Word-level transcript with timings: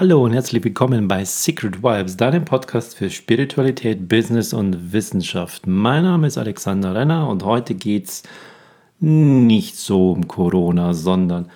Hallo 0.00 0.24
und 0.24 0.32
herzlich 0.32 0.62
willkommen 0.62 1.08
bei 1.08 1.24
Secret 1.24 1.82
Vibes, 1.82 2.16
deinem 2.16 2.44
Podcast 2.44 2.96
für 2.96 3.10
Spiritualität, 3.10 4.08
Business 4.08 4.52
und 4.52 4.92
Wissenschaft. 4.92 5.66
Mein 5.66 6.04
Name 6.04 6.28
ist 6.28 6.38
Alexander 6.38 6.94
Renner 6.94 7.28
und 7.28 7.44
heute 7.44 7.74
geht 7.74 8.06
es 8.06 8.22
nicht 9.00 9.74
so 9.74 10.12
um 10.12 10.28
Corona, 10.28 10.94
sondern 10.94 11.50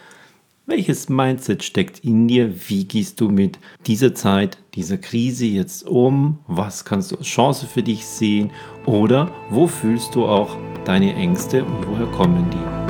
welches 0.66 1.08
Mindset 1.08 1.62
steckt 1.62 2.00
in 2.00 2.26
dir? 2.26 2.52
Wie 2.68 2.84
gehst 2.84 3.20
du 3.20 3.28
mit 3.28 3.60
dieser 3.86 4.12
Zeit, 4.12 4.58
dieser 4.74 4.98
Krise 4.98 5.46
jetzt 5.46 5.86
um? 5.86 6.40
Was 6.48 6.84
kannst 6.84 7.12
du 7.12 7.18
als 7.18 7.28
Chance 7.28 7.68
für 7.68 7.84
dich 7.84 8.04
sehen? 8.04 8.50
Oder 8.86 9.30
wo 9.50 9.68
fühlst 9.68 10.16
du 10.16 10.26
auch 10.26 10.56
deine 10.84 11.14
Ängste 11.14 11.64
und 11.64 11.86
woher 11.86 12.06
kommen 12.06 12.50
die? 12.50 12.81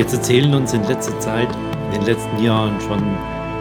Jetzt 0.00 0.14
erzählen 0.14 0.54
uns 0.54 0.72
in 0.72 0.82
letzter 0.84 1.20
Zeit, 1.20 1.54
in 1.92 2.00
den 2.00 2.06
letzten 2.06 2.42
Jahren 2.42 2.80
schon 2.80 3.02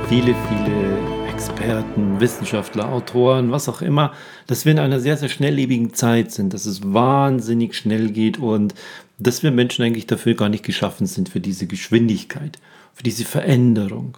viele, 0.07 0.33
viele 0.47 1.27
Experten, 1.27 2.17
Wissenschaftler, 2.21 2.87
Autoren, 2.87 3.51
was 3.51 3.67
auch 3.67 3.81
immer, 3.81 4.13
dass 4.47 4.63
wir 4.63 4.71
in 4.71 4.79
einer 4.79 5.01
sehr, 5.01 5.17
sehr 5.17 5.27
schnelllebigen 5.27 5.93
Zeit 5.93 6.31
sind, 6.31 6.53
dass 6.53 6.65
es 6.65 6.93
wahnsinnig 6.93 7.75
schnell 7.75 8.11
geht 8.11 8.37
und 8.37 8.73
dass 9.17 9.43
wir 9.43 9.51
Menschen 9.51 9.83
eigentlich 9.83 10.07
dafür 10.07 10.33
gar 10.33 10.47
nicht 10.47 10.63
geschaffen 10.63 11.07
sind, 11.07 11.27
für 11.27 11.41
diese 11.41 11.67
Geschwindigkeit, 11.67 12.57
für 12.93 13.03
diese 13.03 13.25
Veränderung. 13.25 14.17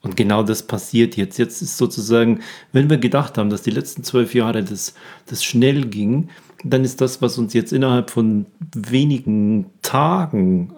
Und 0.00 0.16
genau 0.16 0.42
das 0.42 0.64
passiert 0.64 1.16
jetzt. 1.16 1.38
Jetzt 1.38 1.62
ist 1.62 1.76
sozusagen, 1.76 2.40
wenn 2.72 2.90
wir 2.90 2.98
gedacht 2.98 3.38
haben, 3.38 3.48
dass 3.48 3.62
die 3.62 3.70
letzten 3.70 4.02
zwölf 4.02 4.34
Jahre 4.34 4.64
das, 4.64 4.94
das 5.26 5.44
schnell 5.44 5.84
ging, 5.84 6.30
dann 6.64 6.82
ist 6.82 7.00
das, 7.00 7.22
was 7.22 7.38
uns 7.38 7.54
jetzt 7.54 7.72
innerhalb 7.72 8.10
von 8.10 8.46
wenigen 8.74 9.66
Tagen 9.82 10.72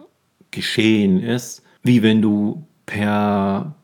geschehen 0.55 1.23
ist, 1.23 1.63
wie 1.83 2.03
wenn 2.03 2.23
du 2.23 2.65
per, 2.87 3.75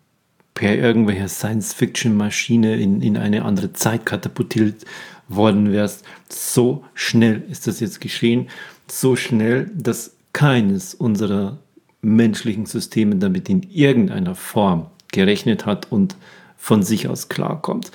per 0.55 0.77
irgendwelcher 0.77 1.29
Science-Fiction-Maschine 1.29 2.77
in, 2.77 3.03
in 3.03 3.17
eine 3.17 3.45
andere 3.45 3.73
Zeit 3.73 4.07
katapultiert 4.07 4.85
worden 5.29 5.73
wärst. 5.73 6.05
So 6.29 6.85
schnell 6.95 7.43
ist 7.51 7.67
das 7.67 7.81
jetzt 7.81 8.01
geschehen, 8.01 8.49
so 8.89 9.17
schnell, 9.17 9.71
dass 9.75 10.17
keines 10.33 10.95
unserer 10.95 11.59
menschlichen 12.03 12.67
Systeme 12.67 13.17
damit 13.17 13.49
in 13.49 13.63
irgendeiner 13.71 14.35
Form 14.35 14.87
gerechnet 15.13 15.67
hat 15.67 15.91
und 15.91 16.17
von 16.57 16.83
sich 16.83 17.09
aus 17.09 17.29
klarkommt. 17.29 17.91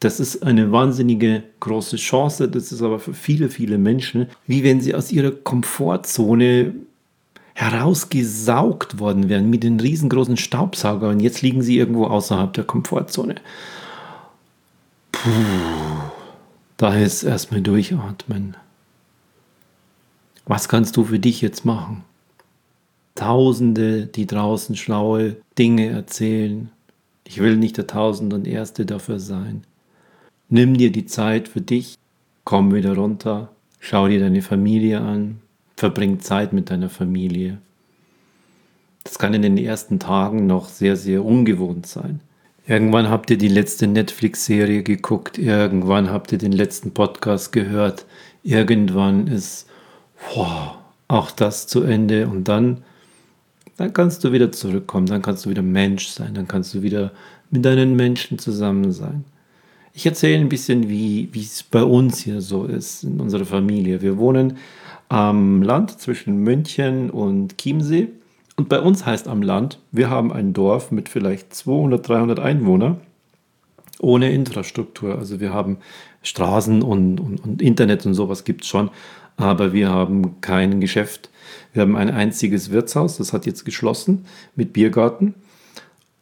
Das 0.00 0.20
ist 0.20 0.42
eine 0.42 0.70
wahnsinnige 0.70 1.44
große 1.60 1.96
Chance. 1.96 2.48
Das 2.48 2.72
ist 2.72 2.82
aber 2.82 2.98
für 2.98 3.14
viele, 3.14 3.48
viele 3.48 3.78
Menschen, 3.78 4.28
wie 4.46 4.62
wenn 4.62 4.80
sie 4.80 4.94
aus 4.94 5.10
ihrer 5.10 5.30
Komfortzone 5.30 6.74
herausgesaugt 7.54 8.98
worden 8.98 9.28
wären 9.28 9.48
mit 9.48 9.62
den 9.62 9.78
riesengroßen 9.80 10.36
Staubsauger 10.36 11.08
und 11.08 11.20
jetzt 11.20 11.40
liegen 11.40 11.62
sie 11.62 11.78
irgendwo 11.78 12.06
außerhalb 12.06 12.52
der 12.52 12.64
Komfortzone. 12.64 13.36
Puh, 15.12 15.30
da 16.76 16.94
ist 16.94 17.22
erstmal 17.22 17.62
durchatmen. 17.62 18.56
Was 20.46 20.68
kannst 20.68 20.96
du 20.96 21.04
für 21.04 21.20
dich 21.20 21.40
jetzt 21.40 21.64
machen? 21.64 22.04
Tausende, 23.14 24.06
die 24.06 24.26
draußen 24.26 24.76
schlaue 24.76 25.36
Dinge 25.56 25.86
erzählen. 25.86 26.70
Ich 27.22 27.38
will 27.38 27.56
nicht 27.56 27.76
der 27.76 27.86
Tausend 27.86 28.34
und 28.34 28.46
Erste 28.46 28.84
dafür 28.84 29.20
sein. 29.20 29.64
Nimm 30.48 30.76
dir 30.76 30.90
die 30.90 31.06
Zeit 31.06 31.48
für 31.48 31.60
dich, 31.60 31.96
komm 32.42 32.74
wieder 32.74 32.96
runter, 32.96 33.50
schau 33.78 34.08
dir 34.08 34.20
deine 34.20 34.42
Familie 34.42 35.00
an, 35.00 35.40
verbring 35.84 36.18
Zeit 36.20 36.54
mit 36.54 36.70
deiner 36.70 36.88
Familie. 36.88 37.58
Das 39.02 39.18
kann 39.18 39.34
in 39.34 39.42
den 39.42 39.58
ersten 39.58 39.98
Tagen 39.98 40.46
noch 40.46 40.66
sehr, 40.66 40.96
sehr 40.96 41.22
ungewohnt 41.22 41.86
sein. 41.86 42.20
Irgendwann 42.66 43.10
habt 43.10 43.30
ihr 43.30 43.36
die 43.36 43.48
letzte 43.48 43.86
Netflix-Serie 43.86 44.82
geguckt, 44.82 45.36
irgendwann 45.36 46.10
habt 46.10 46.32
ihr 46.32 46.38
den 46.38 46.52
letzten 46.52 46.92
Podcast 46.92 47.52
gehört, 47.52 48.06
irgendwann 48.42 49.26
ist 49.26 49.66
boah, 50.32 50.78
auch 51.06 51.30
das 51.30 51.66
zu 51.66 51.82
Ende 51.82 52.28
und 52.28 52.48
dann, 52.48 52.82
dann 53.76 53.92
kannst 53.92 54.24
du 54.24 54.32
wieder 54.32 54.52
zurückkommen, 54.52 55.04
dann 55.06 55.20
kannst 55.20 55.44
du 55.44 55.50
wieder 55.50 55.60
Mensch 55.60 56.06
sein, 56.06 56.32
dann 56.32 56.48
kannst 56.48 56.72
du 56.72 56.80
wieder 56.80 57.12
mit 57.50 57.62
deinen 57.62 57.94
Menschen 57.94 58.38
zusammen 58.38 58.90
sein. 58.90 59.26
Ich 59.92 60.06
erzähle 60.06 60.40
ein 60.40 60.48
bisschen, 60.48 60.88
wie 60.88 61.28
es 61.34 61.62
bei 61.62 61.82
uns 61.82 62.20
hier 62.20 62.40
so 62.40 62.64
ist, 62.64 63.04
in 63.04 63.20
unserer 63.20 63.44
Familie. 63.44 64.00
Wir 64.00 64.16
wohnen 64.16 64.56
am 65.08 65.62
Land 65.62 66.00
zwischen 66.00 66.38
München 66.38 67.10
und 67.10 67.58
Chiemsee. 67.58 68.08
Und 68.56 68.68
bei 68.68 68.80
uns 68.80 69.04
heißt 69.04 69.28
am 69.28 69.42
Land, 69.42 69.80
wir 69.90 70.10
haben 70.10 70.32
ein 70.32 70.52
Dorf 70.52 70.90
mit 70.90 71.08
vielleicht 71.08 71.54
200, 71.54 72.08
300 72.08 72.38
Einwohnern 72.40 73.00
ohne 74.00 74.32
Infrastruktur. 74.32 75.18
Also 75.18 75.40
wir 75.40 75.52
haben 75.52 75.78
Straßen 76.22 76.82
und, 76.82 77.20
und, 77.20 77.44
und 77.44 77.62
Internet 77.62 78.06
und 78.06 78.14
sowas 78.14 78.44
gibt 78.44 78.62
es 78.62 78.68
schon, 78.68 78.90
aber 79.36 79.72
wir 79.72 79.90
haben 79.90 80.40
kein 80.40 80.80
Geschäft. 80.80 81.30
Wir 81.72 81.82
haben 81.82 81.96
ein 81.96 82.10
einziges 82.10 82.70
Wirtshaus, 82.70 83.16
das 83.16 83.32
hat 83.32 83.46
jetzt 83.46 83.64
geschlossen 83.64 84.26
mit 84.54 84.72
Biergarten. 84.72 85.34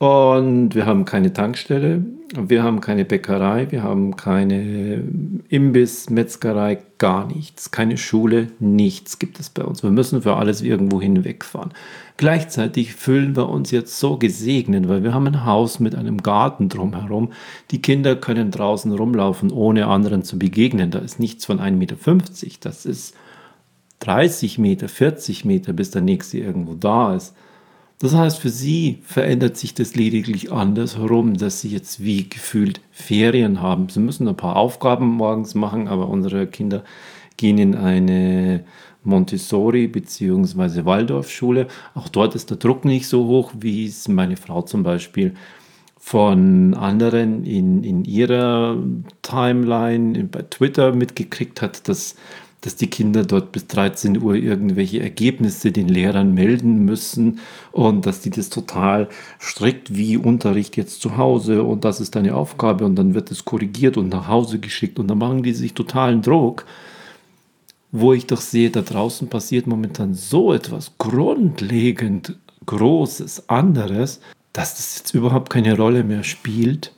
Und 0.03 0.75
wir 0.75 0.85
haben 0.85 1.05
keine 1.05 1.33
Tankstelle, 1.33 2.05
wir 2.35 2.65
haben 2.65 2.81
keine 2.81 3.05
Bäckerei, 3.05 3.71
wir 3.71 3.85
haben 3.85 4.17
keine 4.17 5.05
Imbiss, 5.49 6.11
Metzgerei, 6.11 6.79
gar 6.99 7.29
nichts. 7.29 7.71
Keine 7.71 7.97
Schule, 7.97 8.49
nichts 8.59 9.21
gibt 9.21 9.39
es 9.39 9.49
bei 9.49 9.63
uns. 9.63 9.85
Wir 9.85 9.93
müssen 9.93 10.23
für 10.23 10.35
alles 10.35 10.61
irgendwo 10.61 11.01
hinwegfahren. 11.01 11.71
Gleichzeitig 12.17 12.97
fühlen 12.97 13.37
wir 13.37 13.49
uns 13.49 13.71
jetzt 13.71 14.01
so 14.01 14.17
gesegnet, 14.17 14.89
weil 14.89 15.05
wir 15.05 15.15
haben 15.15 15.29
ein 15.29 15.47
Haus 15.47 15.79
mit 15.79 15.95
einem 15.95 16.21
Garten 16.21 16.69
drumherum. 16.69 17.31
Die 17.71 17.81
Kinder 17.81 18.17
können 18.17 18.51
draußen 18.51 18.91
rumlaufen, 18.91 19.53
ohne 19.53 19.87
anderen 19.87 20.25
zu 20.25 20.37
begegnen. 20.37 20.91
Da 20.91 20.99
ist 20.99 21.21
nichts 21.21 21.45
von 21.45 21.61
1,50 21.61 21.77
Meter. 21.77 21.97
Das 22.63 22.87
ist 22.87 23.15
30 24.01 24.59
Meter, 24.59 24.89
40 24.89 25.45
Meter, 25.45 25.73
bis 25.73 25.93
der 25.93 26.03
nächste 26.03 26.39
irgendwo 26.39 26.75
da 26.75 27.15
ist. 27.15 27.37
Das 28.03 28.17
heißt, 28.17 28.41
für 28.41 28.51
sie 28.51 28.99
verändert 29.05 29.57
sich 29.57 29.75
das 29.75 29.95
lediglich 29.95 30.51
andersherum, 30.51 31.37
dass 31.37 31.61
sie 31.61 31.69
jetzt 31.69 32.03
wie 32.03 32.29
gefühlt 32.29 32.81
Ferien 32.91 33.63
haben. 33.63 33.89
Sie 33.91 34.01
müssen 34.01 34.27
ein 34.27 34.37
paar 34.37 34.57
Aufgaben 34.57 35.07
morgens 35.07 35.55
machen, 35.55 35.87
aber 35.87 36.09
unsere 36.09 36.49
Kinder 36.49 36.83
gehen 37.37 37.59
in 37.59 37.77
eine 37.77 38.65
Montessori- 39.05 39.87
bzw. 39.87 40.85
Waldorfschule. 40.85 41.69
Auch 41.95 42.09
dort 42.09 42.35
ist 42.35 42.51
der 42.51 42.57
Druck 42.57 42.85
nicht 42.85 43.07
so 43.07 43.29
hoch, 43.29 43.53
wie 43.57 43.87
es 43.87 44.09
meine 44.09 44.37
Frau 44.37 44.63
zum 44.63 44.83
Beispiel 44.83 45.35
von 45.97 46.75
anderen 46.75 47.45
in, 47.45 47.85
in 47.85 48.05
ihrer 48.05 48.79
Timeline 49.23 50.25
bei 50.25 50.43
Twitter 50.43 50.93
mitgekriegt 50.93 51.63
hat, 51.63 51.87
dass 51.89 52.17
dass 52.63 52.77
die 52.77 52.87
Kinder 52.87 53.25
dort 53.25 53.53
bis 53.53 53.67
13 53.67 54.23
Uhr 54.23 54.37
irgendwelche 54.37 55.01
Ergebnisse 55.01 55.73
den 55.73 55.89
Lehrern 55.89 56.33
melden 56.33 56.85
müssen 56.85 57.41
und 57.73 58.07
dass 58.07 58.21
die 58.21 58.31
das 58.31 58.51
total 58.51 59.09
strikt 59.41 59.97
wie 59.97 60.17
Unterricht 60.17 60.77
jetzt 60.77 61.03
zu 61.03 61.17
Hause 61.17 61.65
und 61.65 61.85
das 61.85 62.01
ist 62.01 62.15
deine 62.15 62.37
Aufgabe 62.37 62.85
und 62.85 62.95
dann 62.95 63.15
wird 63.15 63.31
es 63.33 63.45
korrigiert 63.45 63.97
und 63.97 64.09
nach 64.09 64.29
Hause 64.29 64.61
geschickt 64.61 65.01
und 65.01 65.09
dann 65.09 65.19
machen 65.19 65.43
die 65.43 65.53
sich 65.53 65.75
totalen 65.75 66.23
Druck. 66.23 66.65
Wo 67.91 68.15
ich 68.15 68.27
doch 68.27 68.41
sehe, 68.41 68.71
da 68.71 68.81
draußen 68.81 69.29
passiert 69.29 69.67
momentan 69.67 70.15
so 70.15 70.55
etwas 70.55 70.93
grundlegend 70.97 72.39
Großes, 72.65 73.49
anderes, 73.49 74.21
dass 74.53 74.77
das 74.77 74.99
jetzt 74.99 75.15
überhaupt 75.15 75.51
keine 75.51 75.77
Rolle 75.77 76.05
mehr 76.05 76.23
spielt. 76.23 76.93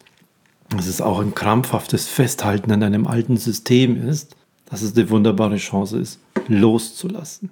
Dass 0.68 0.86
es 0.86 1.00
auch 1.00 1.20
ein 1.20 1.34
krampfhaftes 1.34 2.06
Festhalten 2.06 2.70
an 2.70 2.82
einem 2.82 3.06
alten 3.06 3.38
System 3.38 4.08
ist 4.08 4.36
dass 4.74 4.82
es 4.82 4.96
eine 4.96 5.08
wunderbare 5.08 5.56
Chance 5.56 5.98
ist, 5.98 6.18
loszulassen, 6.48 7.50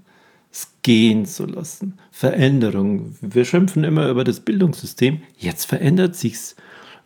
es 0.51 0.73
gehen 0.83 1.25
zu 1.25 1.47
lassen, 1.47 1.97
Veränderung. 2.11 3.15
Wir 3.21 3.45
schimpfen 3.45 3.85
immer 3.85 4.09
über 4.09 4.25
das 4.25 4.41
Bildungssystem, 4.41 5.21
jetzt 5.39 5.67
verändert 5.67 6.17
sich's. 6.17 6.57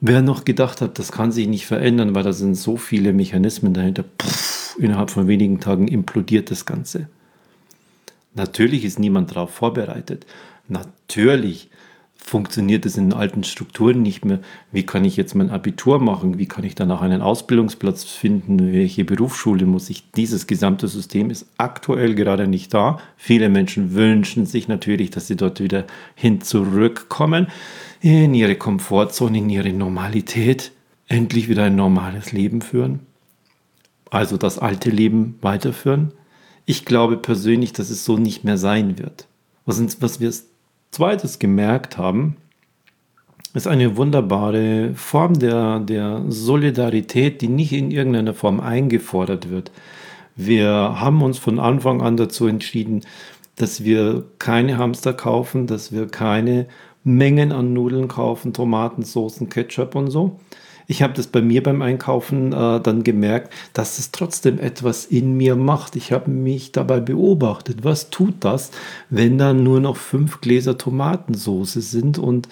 Wer 0.00 0.22
noch 0.22 0.46
gedacht 0.46 0.80
hat, 0.80 0.98
das 0.98 1.12
kann 1.12 1.32
sich 1.32 1.48
nicht 1.48 1.66
verändern, 1.66 2.14
weil 2.14 2.22
da 2.22 2.32
sind 2.32 2.54
so 2.54 2.78
viele 2.78 3.12
Mechanismen 3.12 3.74
dahinter, 3.74 4.04
pff, 4.22 4.78
innerhalb 4.78 5.10
von 5.10 5.28
wenigen 5.28 5.60
Tagen 5.60 5.86
implodiert 5.86 6.50
das 6.50 6.64
Ganze. 6.64 7.10
Natürlich 8.32 8.86
ist 8.86 8.98
niemand 8.98 9.32
darauf 9.32 9.50
vorbereitet. 9.50 10.24
Natürlich 10.66 11.68
funktioniert 12.26 12.84
es 12.86 12.96
in 12.96 13.12
alten 13.12 13.44
Strukturen 13.44 14.02
nicht 14.02 14.24
mehr. 14.24 14.40
Wie 14.72 14.82
kann 14.84 15.04
ich 15.04 15.16
jetzt 15.16 15.36
mein 15.36 15.50
Abitur 15.50 16.00
machen? 16.00 16.38
Wie 16.38 16.46
kann 16.46 16.64
ich 16.64 16.74
danach 16.74 17.00
einen 17.00 17.22
Ausbildungsplatz 17.22 18.02
finden? 18.02 18.72
Welche 18.72 19.04
Berufsschule 19.04 19.64
muss 19.64 19.88
ich? 19.90 20.10
Dieses 20.10 20.48
gesamte 20.48 20.88
System 20.88 21.30
ist 21.30 21.46
aktuell 21.56 22.16
gerade 22.16 22.48
nicht 22.48 22.74
da. 22.74 22.98
Viele 23.16 23.48
Menschen 23.48 23.94
wünschen 23.94 24.44
sich 24.44 24.66
natürlich, 24.66 25.10
dass 25.10 25.28
sie 25.28 25.36
dort 25.36 25.60
wieder 25.60 25.84
hin 26.16 26.40
zurückkommen, 26.40 27.46
in 28.00 28.34
ihre 28.34 28.56
Komfortzone, 28.56 29.38
in 29.38 29.48
ihre 29.48 29.72
Normalität, 29.72 30.72
endlich 31.06 31.48
wieder 31.48 31.62
ein 31.62 31.76
normales 31.76 32.32
Leben 32.32 32.60
führen. 32.60 33.06
Also 34.10 34.36
das 34.36 34.58
alte 34.58 34.90
Leben 34.90 35.38
weiterführen. 35.42 36.12
Ich 36.64 36.84
glaube 36.84 37.18
persönlich, 37.18 37.72
dass 37.72 37.88
es 37.90 38.04
so 38.04 38.18
nicht 38.18 38.42
mehr 38.42 38.58
sein 38.58 38.98
wird. 38.98 39.28
Was, 39.64 40.02
was 40.02 40.18
wir 40.18 40.32
zweites 40.90 41.38
gemerkt 41.38 41.98
haben, 41.98 42.36
ist 43.54 43.66
eine 43.66 43.96
wunderbare 43.96 44.92
Form 44.94 45.38
der, 45.38 45.80
der 45.80 46.24
Solidarität, 46.28 47.40
die 47.40 47.48
nicht 47.48 47.72
in 47.72 47.90
irgendeiner 47.90 48.34
Form 48.34 48.60
eingefordert 48.60 49.50
wird. 49.50 49.70
Wir 50.36 50.70
haben 50.70 51.22
uns 51.22 51.38
von 51.38 51.58
Anfang 51.58 52.02
an 52.02 52.18
dazu 52.18 52.46
entschieden, 52.46 53.02
dass 53.56 53.82
wir 53.84 54.24
keine 54.38 54.76
Hamster 54.76 55.14
kaufen, 55.14 55.66
dass 55.66 55.90
wir 55.90 56.06
keine 56.08 56.66
Mengen 57.04 57.52
an 57.52 57.72
Nudeln 57.72 58.08
kaufen, 58.08 58.52
Tomaten, 58.52 59.02
Soßen, 59.02 59.48
Ketchup 59.48 59.94
und 59.94 60.10
so. 60.10 60.38
Ich 60.88 61.02
habe 61.02 61.14
das 61.14 61.26
bei 61.26 61.42
mir 61.42 61.62
beim 61.62 61.82
Einkaufen 61.82 62.52
äh, 62.52 62.80
dann 62.80 63.02
gemerkt, 63.02 63.52
dass 63.72 63.98
es 63.98 64.12
trotzdem 64.12 64.58
etwas 64.60 65.04
in 65.04 65.36
mir 65.36 65.56
macht. 65.56 65.96
Ich 65.96 66.12
habe 66.12 66.30
mich 66.30 66.72
dabei 66.72 67.00
beobachtet. 67.00 67.78
Was 67.82 68.10
tut 68.10 68.34
das, 68.40 68.70
wenn 69.10 69.38
da 69.38 69.52
nur 69.52 69.80
noch 69.80 69.96
fünf 69.96 70.40
Gläser 70.40 70.78
Tomatensoße 70.78 71.80
sind 71.80 72.18
und 72.18 72.48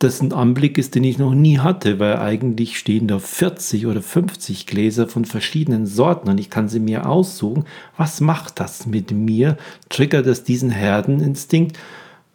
das 0.00 0.22
ein 0.22 0.32
Anblick 0.32 0.78
ist, 0.78 0.94
den 0.94 1.04
ich 1.04 1.18
noch 1.18 1.34
nie 1.34 1.58
hatte, 1.58 1.98
weil 1.98 2.16
eigentlich 2.16 2.78
stehen 2.78 3.06
da 3.06 3.18
40 3.18 3.86
oder 3.86 4.00
50 4.00 4.66
Gläser 4.66 5.06
von 5.06 5.26
verschiedenen 5.26 5.86
Sorten 5.86 6.30
und 6.30 6.38
ich 6.38 6.48
kann 6.48 6.68
sie 6.68 6.80
mir 6.80 7.06
aussuchen. 7.06 7.64
Was 7.98 8.22
macht 8.22 8.60
das 8.60 8.86
mit 8.86 9.12
mir? 9.12 9.58
Triggert 9.90 10.26
das 10.26 10.42
diesen 10.42 10.70
Herdeninstinkt? 10.70 11.78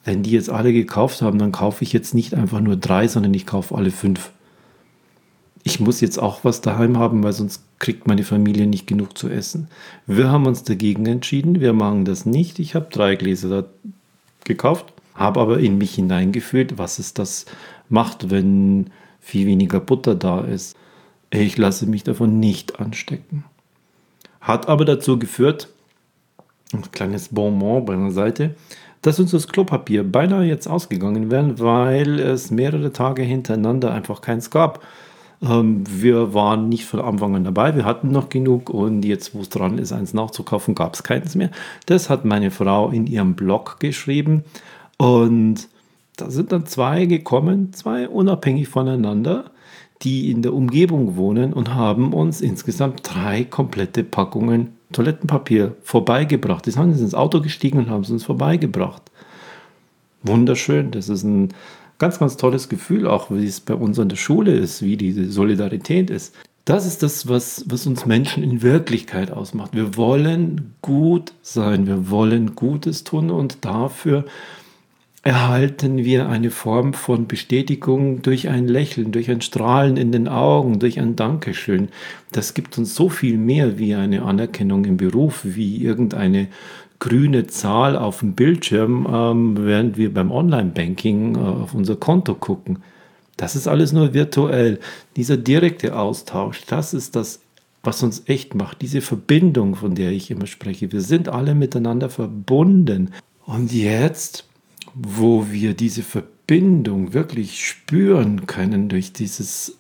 Wenn 0.04 0.22
die 0.22 0.32
jetzt 0.32 0.52
alle 0.52 0.74
gekauft 0.74 1.24
haben, 1.24 1.40
dann 1.40 1.52
kaufe 1.52 1.84
ich 1.84 1.92
jetzt 1.92 2.14
nicht 2.14 2.36
einfach 2.36 2.62
nur 2.62 2.76
drei, 2.76 3.08
sondern 3.08 3.34
ich 3.34 3.48
kaufe 3.48 3.74
alle 3.74 3.90
fünf. 3.90 4.30
Ich 5.66 5.82
muss 5.82 6.00
jetzt 6.00 6.18
auch 6.20 6.44
was 6.44 6.62
daheim 6.62 6.98
haben, 6.98 7.24
weil 7.24 7.34
sonst 7.34 7.64
kriegt 7.80 8.08
meine 8.08 8.24
Familie 8.24 8.68
nicht 8.68 8.88
genug 8.88 9.18
zu 9.18 9.28
essen. 9.28 9.68
Wir 10.08 10.30
haben 10.30 10.46
uns 10.46 10.64
dagegen 10.64 11.06
entschieden, 11.06 11.60
wir 11.60 11.74
machen 11.74 12.06
das 12.06 12.26
nicht. 12.26 12.60
Ich 12.60 12.76
habe 12.76 12.88
drei 12.90 13.16
Gläser 13.16 13.66
gekauft 14.46 14.94
habe 15.16 15.40
aber 15.40 15.60
in 15.60 15.78
mich 15.78 15.96
hineingefühlt, 15.96 16.78
was 16.78 17.00
es 17.00 17.14
das 17.14 17.46
macht, 17.90 18.30
wenn 18.30 18.88
viel 19.20 19.48
weniger 19.48 19.80
Butter 19.80 20.14
da 20.14 20.42
ist. 20.42 20.76
Ich 21.32 21.58
lasse 21.58 21.88
mich 21.88 22.04
davon 22.04 22.40
nicht 22.40 22.80
anstecken. 22.80 23.46
Hat 24.42 24.68
aber 24.68 24.86
dazu 24.86 25.18
geführt, 25.18 25.70
ein 26.74 26.84
kleines 26.92 27.30
Bonbon 27.30 27.86
bei 27.86 27.96
der 27.96 28.12
Seite, 28.12 28.56
dass 29.02 29.20
uns 29.20 29.32
das 29.32 29.48
Klopapier 29.48 30.04
beinahe 30.04 30.46
jetzt 30.46 30.68
ausgegangen 30.68 31.32
wäre, 31.32 31.60
weil 31.60 32.20
es 32.20 32.52
mehrere 32.52 32.92
Tage 32.92 33.24
hintereinander 33.24 33.94
einfach 33.94 34.22
keins 34.22 34.50
gab. 34.50 34.84
Ähm, 35.46 35.84
wir 35.88 36.34
waren 36.34 36.70
nicht 36.70 36.86
von 36.86 37.00
Anfang 37.00 37.36
an 37.36 37.44
dabei, 37.44 37.76
wir 37.76 37.86
hatten 37.86 38.12
noch 38.12 38.30
genug 38.30 38.70
und 38.70 39.04
jetzt, 39.04 39.36
wo 39.36 39.42
es 39.42 39.50
dran 39.50 39.78
ist, 39.78 39.92
eins 39.92 40.14
nachzukaufen, 40.14 40.76
gab 40.76 40.94
es 40.96 41.04
keins 41.04 41.36
mehr. 41.36 41.52
Das 41.86 42.10
hat 42.10 42.26
meine 42.26 42.52
Frau 42.52 42.90
in 42.90 43.06
ihrem 43.08 43.36
Blog 43.36 43.80
geschrieben 43.80 44.44
und 44.98 45.68
da 46.18 46.30
sind 46.30 46.52
dann 46.52 46.66
zwei 46.66 47.06
gekommen, 47.06 47.74
zwei 47.74 48.08
unabhängig 48.08 48.70
voneinander, 48.70 49.52
die 50.02 50.32
in 50.32 50.42
der 50.42 50.54
Umgebung 50.54 51.18
wohnen 51.18 51.54
und 51.54 51.74
haben 51.74 52.14
uns 52.14 52.42
insgesamt 52.42 53.02
drei 53.04 53.44
komplette 53.44 54.04
Packungen 54.04 54.76
Toilettenpapier 54.92 55.76
vorbeigebracht. 55.84 56.66
Die 56.66 56.72
sind 56.72 56.98
ins 56.98 57.16
Auto 57.16 57.42
gestiegen 57.42 57.80
und 57.80 57.90
haben 57.90 58.04
es 58.04 58.12
uns 58.12 58.24
vorbeigebracht. 58.24 59.02
Wunderschön, 60.24 60.92
das 60.92 61.10
ist 61.10 61.24
ein 61.24 61.50
ganz, 61.98 62.20
ganz 62.20 62.38
tolles 62.38 62.70
Gefühl, 62.70 63.08
auch 63.08 63.32
wie 63.32 63.46
es 63.46 63.60
bei 63.60 63.76
uns 63.76 63.98
in 63.98 64.10
der 64.10 64.16
Schule 64.16 64.54
ist, 64.54 64.82
wie 64.82 64.98
diese 64.98 65.32
Solidarität 65.32 66.10
ist. 66.10 66.36
Das 66.66 66.88
ist 66.88 67.04
das, 67.04 67.28
was, 67.28 67.64
was 67.68 67.86
uns 67.86 68.06
Menschen 68.08 68.44
in 68.44 68.64
Wirklichkeit 68.64 69.32
ausmacht. 69.32 69.76
Wir 69.76 69.96
wollen 69.98 70.74
gut 70.82 71.34
sein, 71.42 71.86
wir 71.86 72.10
wollen 72.10 72.56
Gutes 72.56 73.04
tun 73.04 73.30
und 73.30 73.64
dafür 73.64 74.26
erhalten 75.26 75.98
wir 75.98 76.30
eine 76.30 76.52
Form 76.52 76.94
von 76.94 77.28
Bestätigung 77.28 78.22
durch 78.22 78.48
ein 78.48 78.68
Lächeln, 78.68 79.12
durch 79.12 79.30
ein 79.32 79.42
Strahlen 79.42 79.98
in 79.98 80.12
den 80.12 80.28
Augen, 80.28 80.78
durch 80.78 81.00
ein 81.00 81.16
Dankeschön. 81.16 81.90
Das 82.32 82.54
gibt 82.54 82.78
uns 82.78 82.94
so 82.94 83.10
viel 83.10 83.38
mehr 83.38 83.80
wie 83.80 83.96
eine 83.96 84.22
Anerkennung 84.22 84.86
im 84.86 84.98
Beruf, 84.98 85.42
wie 85.44 85.84
irgendeine 85.84 86.48
grüne 87.00 87.48
Zahl 87.48 87.98
auf 87.98 88.20
dem 88.20 88.34
Bildschirm, 88.34 89.08
ähm, 89.12 89.58
während 89.60 89.98
wir 89.98 90.14
beim 90.14 90.32
Online-Banking 90.32 91.36
äh, 91.36 91.40
auf 91.40 91.74
unser 91.74 91.96
Konto 91.96 92.36
gucken. 92.36 92.80
Das 93.38 93.56
ist 93.56 93.68
alles 93.68 93.92
nur 93.92 94.14
virtuell. 94.14 94.80
Dieser 95.16 95.38
direkte 95.38 95.98
Austausch, 95.98 96.64
das 96.68 96.94
ist 96.94 97.16
das, 97.16 97.42
was 97.84 98.02
uns 98.02 98.24
echt 98.28 98.56
macht. 98.56 98.82
Diese 98.82 99.02
Verbindung, 99.02 99.76
von 99.76 99.94
der 99.96 100.12
ich 100.12 100.32
immer 100.32 100.48
spreche. 100.48 100.92
Wir 100.92 101.02
sind 101.02 101.30
alle 101.30 101.54
miteinander 101.54 102.10
verbunden. 102.10 103.12
Und 103.46 103.72
jetzt 103.74 104.46
wo 104.96 105.48
wir 105.52 105.74
diese 105.74 106.04
Verbindung 106.04 107.14
wirklich 107.14 107.68
spüren 107.68 108.48
können 108.48 108.88
durch 108.88 109.12
dieses 109.14 109.78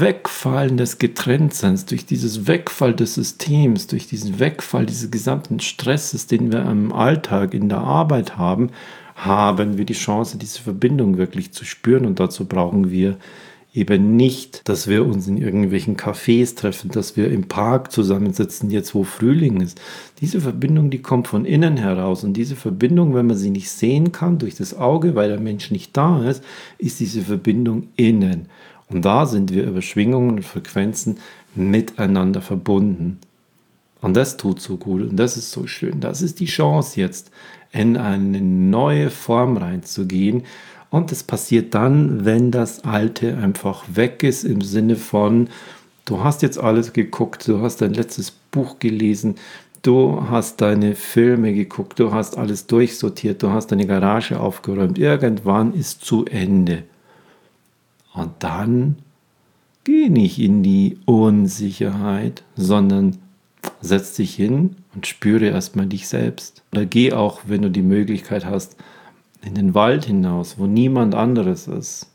Wegfallen 0.00 0.76
des 0.76 0.98
Getrenntseins, 0.98 1.86
durch 1.86 2.06
dieses 2.06 2.46
Wegfall 2.46 2.94
des 2.94 3.14
Systems, 3.14 3.86
durch 3.86 4.06
diesen 4.06 4.38
Wegfall 4.38 4.86
dieses 4.86 5.10
gesamten 5.10 5.60
Stresses, 5.60 6.26
den 6.26 6.52
wir 6.52 6.62
im 6.62 6.92
Alltag 6.92 7.54
in 7.54 7.68
der 7.68 7.78
Arbeit 7.78 8.36
haben, 8.36 8.70
haben 9.14 9.78
wir 9.78 9.84
die 9.84 9.94
Chance, 9.94 10.38
diese 10.38 10.60
Verbindung 10.60 11.16
wirklich 11.16 11.52
zu 11.52 11.64
spüren 11.64 12.06
und 12.06 12.20
dazu 12.20 12.44
brauchen 12.44 12.90
wir 12.90 13.16
eben 13.76 14.16
nicht, 14.16 14.66
dass 14.68 14.88
wir 14.88 15.04
uns 15.04 15.28
in 15.28 15.36
irgendwelchen 15.36 15.96
Cafés 15.96 16.56
treffen, 16.56 16.90
dass 16.90 17.16
wir 17.16 17.30
im 17.30 17.46
Park 17.46 17.92
zusammensitzen, 17.92 18.70
jetzt 18.70 18.94
wo 18.94 19.04
Frühling 19.04 19.60
ist. 19.60 19.78
Diese 20.20 20.40
Verbindung, 20.40 20.88
die 20.88 21.02
kommt 21.02 21.28
von 21.28 21.44
innen 21.44 21.76
heraus. 21.76 22.24
Und 22.24 22.32
diese 22.32 22.56
Verbindung, 22.56 23.14
wenn 23.14 23.26
man 23.26 23.36
sie 23.36 23.50
nicht 23.50 23.70
sehen 23.70 24.12
kann 24.12 24.38
durch 24.38 24.54
das 24.54 24.72
Auge, 24.78 25.14
weil 25.14 25.28
der 25.28 25.40
Mensch 25.40 25.70
nicht 25.70 25.94
da 25.94 26.26
ist, 26.26 26.42
ist 26.78 27.00
diese 27.00 27.20
Verbindung 27.20 27.88
innen. 27.96 28.48
Und 28.88 29.04
da 29.04 29.26
sind 29.26 29.52
wir 29.52 29.64
über 29.64 29.82
Schwingungen 29.82 30.30
und 30.30 30.44
Frequenzen 30.44 31.18
miteinander 31.54 32.40
verbunden. 32.40 33.18
Und 34.00 34.16
das 34.16 34.36
tut 34.36 34.60
so 34.60 34.76
gut 34.76 35.02
und 35.02 35.16
das 35.16 35.36
ist 35.36 35.50
so 35.50 35.66
schön. 35.66 36.00
Das 36.00 36.22
ist 36.22 36.38
die 36.38 36.46
Chance 36.46 37.00
jetzt, 37.00 37.30
in 37.72 37.96
eine 37.96 38.40
neue 38.40 39.10
Form 39.10 39.56
reinzugehen 39.56 40.44
und 40.90 41.10
das 41.10 41.22
passiert 41.22 41.74
dann, 41.74 42.24
wenn 42.24 42.50
das 42.50 42.84
Alte 42.84 43.36
einfach 43.36 43.84
weg 43.92 44.22
ist, 44.22 44.44
im 44.44 44.60
Sinne 44.60 44.96
von, 44.96 45.48
du 46.04 46.22
hast 46.22 46.42
jetzt 46.42 46.58
alles 46.58 46.92
geguckt, 46.92 47.46
du 47.48 47.60
hast 47.60 47.82
dein 47.82 47.94
letztes 47.94 48.30
Buch 48.30 48.78
gelesen, 48.78 49.34
du 49.82 50.28
hast 50.30 50.60
deine 50.60 50.94
Filme 50.94 51.52
geguckt, 51.52 51.98
du 51.98 52.12
hast 52.12 52.38
alles 52.38 52.66
durchsortiert, 52.66 53.42
du 53.42 53.50
hast 53.50 53.72
deine 53.72 53.86
Garage 53.86 54.38
aufgeräumt. 54.38 54.98
Irgendwann 54.98 55.74
ist 55.74 56.04
zu 56.04 56.24
Ende. 56.24 56.84
Und 58.16 58.32
dann 58.40 58.96
geh 59.84 60.08
nicht 60.08 60.38
in 60.38 60.62
die 60.62 60.98
Unsicherheit, 61.04 62.42
sondern 62.56 63.18
setz 63.80 64.14
dich 64.14 64.34
hin 64.34 64.76
und 64.94 65.06
spüre 65.06 65.46
erstmal 65.46 65.86
dich 65.86 66.08
selbst. 66.08 66.62
Oder 66.72 66.86
geh 66.86 67.12
auch, 67.12 67.42
wenn 67.46 67.62
du 67.62 67.70
die 67.70 67.82
Möglichkeit 67.82 68.46
hast, 68.46 68.76
in 69.42 69.54
den 69.54 69.74
Wald 69.74 70.06
hinaus, 70.06 70.58
wo 70.58 70.66
niemand 70.66 71.14
anderes 71.14 71.68
ist. 71.68 72.10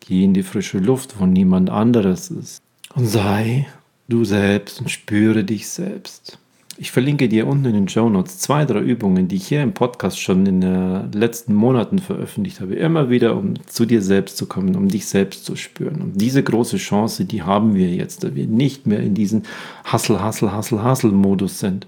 Geh 0.00 0.22
in 0.22 0.34
die 0.34 0.42
frische 0.42 0.78
Luft, 0.78 1.18
wo 1.18 1.26
niemand 1.26 1.70
anderes 1.70 2.30
ist. 2.30 2.62
Und 2.94 3.06
sei 3.06 3.66
du 4.08 4.24
selbst 4.24 4.80
und 4.80 4.90
spüre 4.90 5.44
dich 5.44 5.68
selbst. 5.68 6.38
Ich 6.78 6.90
verlinke 6.90 7.26
dir 7.28 7.46
unten 7.46 7.64
in 7.64 7.72
den 7.72 7.88
Show 7.88 8.10
Notes 8.10 8.38
zwei, 8.38 8.66
drei 8.66 8.80
Übungen, 8.80 9.28
die 9.28 9.36
ich 9.36 9.48
hier 9.48 9.62
im 9.62 9.72
Podcast 9.72 10.20
schon 10.20 10.44
in 10.44 10.60
den 10.60 11.10
letzten 11.12 11.54
Monaten 11.54 11.98
veröffentlicht 11.98 12.60
habe. 12.60 12.74
Immer 12.74 13.08
wieder, 13.08 13.34
um 13.34 13.54
zu 13.66 13.86
dir 13.86 14.02
selbst 14.02 14.36
zu 14.36 14.44
kommen, 14.44 14.76
um 14.76 14.88
dich 14.88 15.06
selbst 15.06 15.46
zu 15.46 15.56
spüren. 15.56 16.02
Und 16.02 16.20
diese 16.20 16.42
große 16.42 16.76
Chance, 16.76 17.24
die 17.24 17.42
haben 17.42 17.74
wir 17.74 17.88
jetzt, 17.88 18.24
da 18.24 18.34
wir 18.34 18.46
nicht 18.46 18.86
mehr 18.86 19.00
in 19.00 19.14
diesem 19.14 19.42
Hustle, 19.90 20.22
Hustle, 20.22 20.54
Hustle, 20.54 20.84
Hustle-Modus 20.84 21.60
sind. 21.60 21.86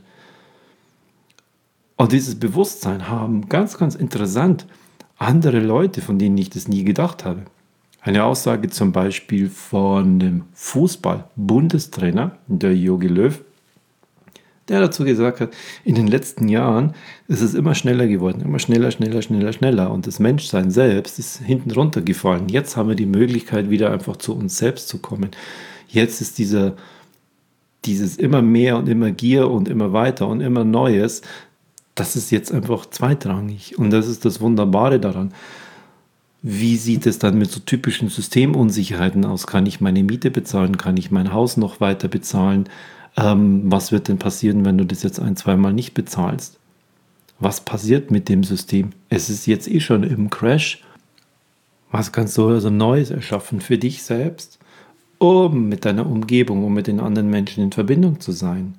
Und 1.97 2.13
dieses 2.13 2.37
Bewusstsein 2.37 3.09
haben 3.09 3.51
ganz, 3.51 3.77
ganz 3.77 3.95
interessant 3.95 4.67
andere 5.19 5.61
Leute, 5.61 6.01
von 6.01 6.19
denen 6.19 6.39
ich 6.39 6.49
das 6.49 6.67
nie 6.67 6.85
gedacht 6.85 7.27
habe. 7.27 7.43
Eine 8.01 8.25
Aussage 8.25 8.71
zum 8.71 8.93
Beispiel 8.93 9.51
von 9.51 10.19
dem 10.19 10.45
Fußball-Bundestrainer, 10.55 12.39
der 12.47 12.75
Jogi 12.75 13.09
Löw, 13.09 13.39
der 14.69 14.81
dazu 14.81 15.05
gesagt 15.05 15.41
hat, 15.41 15.51
in 15.85 15.95
den 15.95 16.07
letzten 16.07 16.49
Jahren 16.49 16.95
ist 17.27 17.41
es 17.41 17.55
immer 17.55 17.75
schneller 17.75 18.07
geworden, 18.07 18.43
immer 18.43 18.59
schneller, 18.59 18.91
schneller, 18.91 19.23
schneller, 19.23 19.53
schneller. 19.53 19.91
Und 19.91 20.07
das 20.07 20.19
Menschsein 20.19 20.71
selbst 20.71 21.19
ist 21.19 21.43
hinten 21.43 21.71
runtergefallen. 21.71 22.49
Jetzt 22.49 22.77
haben 22.77 22.89
wir 22.89 22.97
die 22.97 23.07
Möglichkeit, 23.07 23.71
wieder 23.71 23.91
einfach 23.91 24.17
zu 24.17 24.35
uns 24.35 24.59
selbst 24.59 24.89
zu 24.89 24.99
kommen. 24.99 25.31
Jetzt 25.89 26.21
ist 26.21 26.39
dieser, 26.39 26.75
dieses 27.85 28.17
immer 28.17 28.43
mehr 28.43 28.77
und 28.77 28.89
immer 28.89 29.11
Gier 29.11 29.51
und 29.51 29.69
immer 29.69 29.93
weiter 29.93 30.29
und 30.29 30.41
immer 30.41 30.65
Neues 30.65 31.23
das 31.99 32.17
ist 32.17 32.31
jetzt 32.31 32.53
einfach 32.53 32.87
zweitrangig. 32.87 33.79
Und 33.79 33.91
das 33.91 34.07
ist 34.07 34.25
das 34.25 34.41
Wunderbare 34.41 35.01
daran. 35.01 35.33
Wie 36.43 36.77
sieht 36.77 37.07
es 37.07 37.19
dann 37.19 37.39
mit 37.39 37.51
so 37.51 37.61
typischen 37.61 38.09
Systemunsicherheiten 38.09 39.25
aus? 39.25 39.47
Kann 39.47 39.67
ich 39.67 39.81
meine 39.81 40.05
Miete 40.05 40.31
bezahlen? 40.31 40.77
Kann 40.77 40.97
ich 40.97 41.11
mein 41.11 41.33
Haus 41.33 41.57
noch 41.57 41.81
weiter 41.81 42.09
bezahlen? 42.09 42.69
Ähm, 43.17 43.63
was 43.65 43.93
wird 43.93 44.09
denn 44.09 44.19
passieren, 44.19 44.65
wenn 44.65 44.79
du 44.79 44.85
das 44.85 45.03
jetzt 45.03 45.21
ein, 45.21 45.37
zweimal 45.37 45.73
nicht 45.73 45.95
bezahlst? 45.95 46.59
Was 47.41 47.61
passiert 47.61 48.11
mit 48.11 48.29
dem 48.29 48.43
System? 48.45 48.91
Es 49.09 49.31
ist 49.31 49.47
jetzt 49.47 49.69
eh 49.69 49.81
schon 49.81 50.03
im 50.03 50.29
Crash. 50.31 50.83
Was 51.91 52.13
kannst 52.13 52.37
du 52.37 52.49
also 52.49 52.71
Neues 52.71 53.11
erschaffen 53.11 53.61
für 53.61 53.79
dich 53.79 54.03
selbst, 54.03 54.59
um 55.19 55.69
mit 55.69 55.85
deiner 55.85 56.07
Umgebung, 56.07 56.65
um 56.65 56.75
mit 56.75 56.87
den 56.87 57.01
anderen 57.01 57.31
Menschen 57.31 57.63
in 57.63 57.73
Verbindung 57.73 58.21
zu 58.21 58.33
sein? 58.33 58.75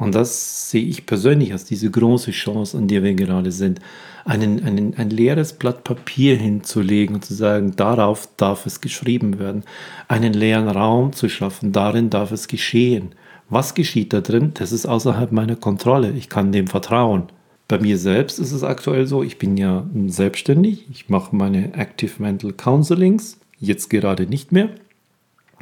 Und 0.00 0.14
das 0.14 0.70
sehe 0.70 0.84
ich 0.84 1.04
persönlich 1.04 1.52
als 1.52 1.66
diese 1.66 1.90
große 1.90 2.30
Chance, 2.30 2.78
an 2.78 2.88
der 2.88 3.02
wir 3.02 3.12
gerade 3.12 3.52
sind, 3.52 3.80
einen, 4.24 4.64
einen, 4.64 4.96
ein 4.96 5.10
leeres 5.10 5.52
Blatt 5.52 5.84
Papier 5.84 6.36
hinzulegen 6.36 7.16
und 7.16 7.24
zu 7.24 7.34
sagen, 7.34 7.76
darauf 7.76 8.26
darf 8.38 8.64
es 8.64 8.80
geschrieben 8.80 9.38
werden, 9.38 9.62
einen 10.08 10.32
leeren 10.32 10.68
Raum 10.68 11.12
zu 11.12 11.28
schaffen, 11.28 11.72
darin 11.72 12.08
darf 12.08 12.32
es 12.32 12.48
geschehen. 12.48 13.14
Was 13.50 13.74
geschieht 13.74 14.12
da 14.12 14.20
drin? 14.20 14.52
Das 14.54 14.70
ist 14.70 14.86
außerhalb 14.86 15.32
meiner 15.32 15.56
Kontrolle. 15.56 16.12
Ich 16.12 16.28
kann 16.28 16.52
dem 16.52 16.68
vertrauen. 16.68 17.24
Bei 17.66 17.78
mir 17.78 17.98
selbst 17.98 18.38
ist 18.38 18.52
es 18.52 18.62
aktuell 18.62 19.06
so, 19.06 19.22
ich 19.24 19.38
bin 19.38 19.56
ja 19.56 19.86
selbstständig, 20.06 20.86
ich 20.90 21.08
mache 21.08 21.34
meine 21.34 21.74
Active 21.74 22.12
Mental 22.18 22.52
Counselings, 22.52 23.38
jetzt 23.58 23.90
gerade 23.90 24.26
nicht 24.26 24.50
mehr. 24.50 24.70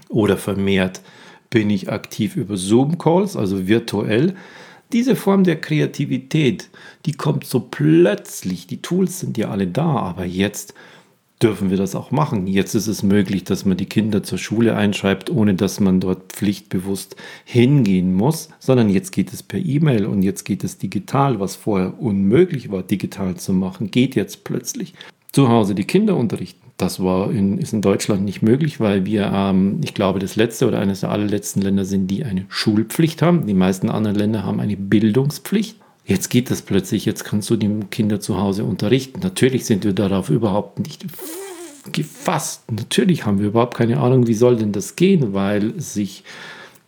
Oder 0.08 0.36
vermehrt 0.36 1.02
bin 1.50 1.70
ich 1.70 1.90
aktiv 1.90 2.36
über 2.36 2.56
Zoom-Calls, 2.56 3.36
also 3.36 3.68
virtuell. 3.68 4.34
Diese 4.92 5.16
Form 5.16 5.44
der 5.44 5.60
Kreativität, 5.60 6.70
die 7.04 7.12
kommt 7.12 7.44
so 7.44 7.60
plötzlich. 7.60 8.66
Die 8.66 8.80
Tools 8.80 9.20
sind 9.20 9.36
ja 9.36 9.50
alle 9.50 9.66
da, 9.66 9.96
aber 9.96 10.24
jetzt 10.24 10.74
dürfen 11.42 11.70
wir 11.70 11.76
das 11.76 11.94
auch 11.94 12.10
machen. 12.10 12.46
Jetzt 12.46 12.74
ist 12.74 12.88
es 12.88 13.02
möglich, 13.02 13.44
dass 13.44 13.64
man 13.64 13.76
die 13.76 13.86
Kinder 13.86 14.22
zur 14.22 14.38
Schule 14.38 14.76
einschreibt, 14.76 15.30
ohne 15.30 15.54
dass 15.54 15.78
man 15.80 16.00
dort 16.00 16.32
pflichtbewusst 16.32 17.16
hingehen 17.44 18.14
muss, 18.14 18.48
sondern 18.58 18.88
jetzt 18.88 19.12
geht 19.12 19.32
es 19.32 19.42
per 19.42 19.60
E-Mail 19.60 20.06
und 20.06 20.22
jetzt 20.22 20.44
geht 20.44 20.64
es 20.64 20.78
digital, 20.78 21.38
was 21.38 21.56
vorher 21.56 22.00
unmöglich 22.00 22.70
war, 22.70 22.82
digital 22.82 23.36
zu 23.36 23.52
machen, 23.52 23.90
geht 23.90 24.16
jetzt 24.16 24.44
plötzlich. 24.44 24.94
Zu 25.32 25.48
Hause 25.48 25.74
die 25.74 25.84
Kinder 25.84 26.16
unterrichten. 26.16 26.68
Das 26.78 27.02
war 27.02 27.30
in, 27.32 27.58
ist 27.58 27.72
in 27.72 27.82
Deutschland 27.82 28.24
nicht 28.24 28.40
möglich, 28.40 28.80
weil 28.80 29.04
wir, 29.04 29.30
ähm, 29.34 29.80
ich 29.82 29.94
glaube, 29.94 30.20
das 30.20 30.36
letzte 30.36 30.66
oder 30.66 30.78
eines 30.78 31.00
der 31.00 31.10
allerletzten 31.10 31.60
Länder 31.60 31.84
sind, 31.84 32.08
die 32.08 32.24
eine 32.24 32.46
Schulpflicht 32.48 33.20
haben. 33.20 33.46
Die 33.46 33.54
meisten 33.54 33.90
anderen 33.90 34.16
Länder 34.16 34.44
haben 34.44 34.60
eine 34.60 34.76
Bildungspflicht. 34.76 35.76
Jetzt 36.08 36.30
geht 36.30 36.50
das 36.50 36.62
plötzlich, 36.62 37.04
jetzt 37.04 37.24
kannst 37.24 37.50
du 37.50 37.56
die 37.56 37.68
Kinder 37.90 38.18
zu 38.18 38.38
Hause 38.38 38.64
unterrichten. 38.64 39.20
Natürlich 39.22 39.66
sind 39.66 39.84
wir 39.84 39.92
darauf 39.92 40.30
überhaupt 40.30 40.78
nicht 40.78 41.04
gefasst. 41.92 42.62
Natürlich 42.72 43.26
haben 43.26 43.40
wir 43.40 43.48
überhaupt 43.48 43.76
keine 43.76 44.00
Ahnung, 44.00 44.26
wie 44.26 44.34
soll 44.34 44.56
denn 44.56 44.72
das 44.72 44.96
gehen, 44.96 45.34
weil 45.34 45.78
sich 45.78 46.24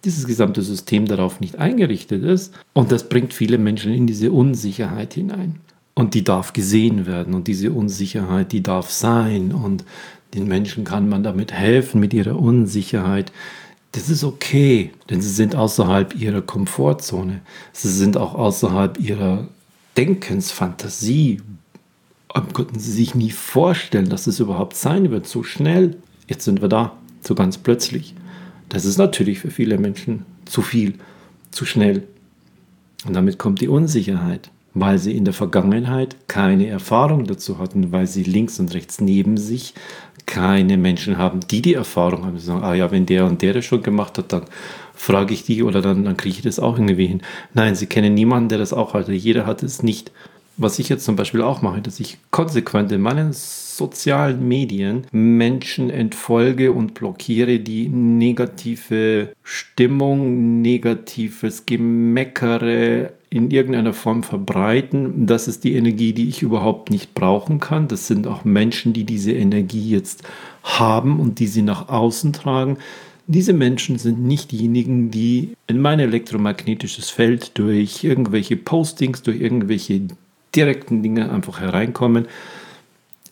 dieses 0.05 0.27
gesamte 0.27 0.63
System 0.63 1.05
darauf 1.05 1.39
nicht 1.39 1.59
eingerichtet 1.59 2.25
ist. 2.25 2.55
Und 2.73 2.93
das 2.93 3.11
bringt 3.11 3.35
viele 3.35 3.59
Menschen 3.59 3.93
in 3.93 4.07
diese 4.07 4.33
Unsicherheit 4.33 5.13
hinein. 5.13 5.57
Und 5.95 6.15
die 6.15 6.25
darf 6.25 6.55
gesehen 6.55 7.05
werden 7.05 7.35
und 7.35 7.47
diese 7.47 7.73
Unsicherheit, 7.73 8.53
die 8.53 8.63
darf 8.63 8.91
sein 8.91 9.53
und 9.53 9.85
den 10.33 10.49
Menschen 10.49 10.85
kann 10.85 11.11
man 11.11 11.23
damit 11.23 11.53
helfen 11.53 12.01
mit 12.01 12.15
ihrer 12.15 12.39
Unsicherheit. 12.39 13.33
Das 13.93 14.09
ist 14.09 14.23
okay, 14.23 14.93
denn 15.09 15.21
sie 15.21 15.31
sind 15.31 15.57
außerhalb 15.57 16.15
ihrer 16.15 16.43
Komfortzone. 16.43 17.41
Sie 17.73 17.91
sind 17.91 18.17
auch 18.17 18.35
außerhalb 18.35 19.01
ihrer 19.01 19.49
Denkensfantasie. 19.97 21.43
Konnten 22.53 22.79
sie 22.79 22.93
sich 22.93 23.17
nie 23.17 23.33
vorstellen, 23.33 24.09
dass 24.09 24.29
es 24.29 24.39
überhaupt 24.39 24.77
sein 24.77 25.11
wird, 25.11 25.27
so 25.27 25.43
schnell. 25.43 25.97
Jetzt 26.29 26.45
sind 26.45 26.61
wir 26.63 26.69
da, 26.69 26.97
so 27.21 27.35
ganz 27.35 27.59
plötzlich. 27.59 28.15
Das 28.69 28.85
ist 28.85 28.99
natürlich 28.99 29.41
für 29.41 29.51
viele 29.51 29.79
Menschen 29.79 30.25
zu 30.45 30.63
viel, 30.63 30.95
zu 31.51 31.67
schnell. 31.67 32.07
Und 33.05 33.15
damit 33.15 33.39
kommt 33.39 33.61
die 33.61 33.69
Unsicherheit 33.69 34.51
weil 34.75 34.99
sie 34.99 35.17
in 35.17 35.25
der 35.25 35.35
Vergangenheit 35.35 36.17
keine 36.29 36.69
Erfahrung 36.69 37.25
dazu 37.25 37.59
hatten, 37.59 37.93
weil 37.93 38.07
sie 38.07 38.23
links 38.23 38.61
und 38.61 38.73
rechts 38.75 39.01
neben 39.01 39.37
sich 39.37 39.75
keine 40.27 40.77
Menschen 40.77 41.19
haben, 41.19 41.41
die 41.41 41.63
die 41.63 41.75
Erfahrung 41.75 42.25
haben. 42.25 42.39
Sie 42.39 42.47
sagen, 42.47 42.63
ah 42.63 42.75
ja, 42.75 42.91
wenn 42.91 43.07
der 43.07 43.27
und 43.27 43.43
der 43.43 43.55
das 43.55 43.65
schon 43.65 43.83
gemacht 43.83 44.17
hat, 44.19 44.33
dann 44.33 44.45
frage 44.95 45.35
ich 45.35 45.45
die 45.45 45.63
oder 45.63 45.83
dann, 45.83 46.05
dann 46.05 46.17
kriege 46.17 46.37
ich 46.37 46.43
das 46.43 46.61
auch 46.61 46.79
irgendwie 46.79 47.07
hin. 47.07 47.23
Nein, 47.55 47.75
sie 47.75 47.87
kennen 47.87 48.15
niemanden, 48.15 48.51
der 48.51 48.59
das 48.59 48.73
auch 48.73 48.95
hatte. 48.95 49.13
Jeder 49.13 49.47
hat 49.47 49.63
es 49.63 49.83
nicht. 49.83 50.13
Was 50.57 50.79
ich 50.79 50.91
jetzt 50.91 51.07
zum 51.07 51.17
Beispiel 51.17 51.41
auch 51.41 51.63
mache, 51.63 51.81
dass 51.81 52.01
ich 52.01 52.19
konsequent 52.31 52.93
in 52.93 53.01
meinen 53.01 53.33
sozialen 53.33 54.47
Medien 54.47 55.07
Menschen 55.11 55.89
entfolge 55.89 56.71
und 56.73 56.93
blockiere, 56.93 57.61
die 57.61 57.89
negative 57.89 59.33
Stimmung, 59.43 60.61
negatives 60.61 61.65
Gemeckere, 61.65 63.15
in 63.31 63.53
irgendeiner 63.53 63.93
Form 63.93 64.25
verbreiten. 64.25 65.27
Das 65.27 65.47
ist 65.47 65.63
die 65.63 65.75
Energie, 65.75 66.13
die 66.13 66.29
ich 66.29 66.43
überhaupt 66.43 66.91
nicht 66.91 67.15
brauchen 67.15 67.61
kann. 67.61 67.87
Das 67.87 68.09
sind 68.09 68.27
auch 68.27 68.45
Menschen, 68.45 68.93
die 68.93 69.05
diese 69.05 69.33
Energie 69.33 69.89
jetzt 69.89 70.25
haben 70.65 71.21
und 71.21 71.39
die 71.39 71.47
sie 71.47 71.63
nach 71.63 71.89
außen 71.89 72.33
tragen. 72.33 72.77
Diese 73.29 73.53
Menschen 73.53 73.99
sind 73.99 74.21
nicht 74.25 74.51
diejenigen, 74.51 75.13
die 75.13 75.55
in 75.69 75.81
mein 75.81 76.01
elektromagnetisches 76.01 77.11
Feld 77.11 77.57
durch 77.57 78.03
irgendwelche 78.03 78.57
Postings, 78.57 79.23
durch 79.23 79.41
irgendwelche 79.41 80.09
direkten 80.57 81.05
Dinge 81.05 81.31
einfach 81.31 81.61
hereinkommen. 81.61 82.27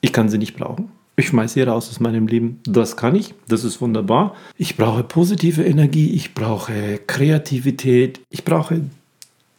Ich 0.00 0.12
kann 0.12 0.28
sie 0.28 0.38
nicht 0.38 0.56
brauchen. 0.56 0.92
Ich 1.16 1.26
schmeiße 1.26 1.54
sie 1.54 1.62
raus 1.62 1.90
aus 1.90 1.98
meinem 1.98 2.28
Leben. 2.28 2.60
Das 2.62 2.96
kann 2.96 3.16
ich. 3.16 3.34
Das 3.48 3.64
ist 3.64 3.80
wunderbar. 3.80 4.36
Ich 4.56 4.76
brauche 4.76 5.02
positive 5.02 5.64
Energie. 5.64 6.12
Ich 6.12 6.32
brauche 6.32 7.00
Kreativität. 7.08 8.20
Ich 8.30 8.44
brauche 8.44 8.82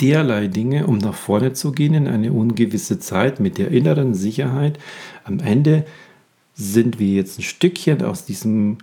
derlei 0.01 0.48
Dinge, 0.48 0.88
um 0.88 0.98
nach 0.98 1.13
vorne 1.13 1.53
zu 1.53 1.72
gehen 1.72 1.94
in 1.94 2.08
eine 2.08 2.32
ungewisse 2.32 3.00
Zeit 3.00 3.39
mit 3.39 3.58
der 3.58 3.72
inneren 3.72 4.13
Sicherheit. 4.13 4.79
Am 5.24 5.39
Ende 5.39 5.86
sind 6.53 7.00
wir 7.00 7.08
jetzt 7.08 7.39
ein 7.39 7.44
Stückchen 7.44 8.01
aus 8.01 8.25
diesem 8.25 8.77